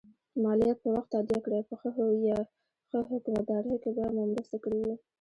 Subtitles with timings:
[0.43, 1.75] مالیات په وخت تادیه کړئ په
[2.93, 4.95] ښه حکومتدارۍ کې به مو مرسته کړي وي.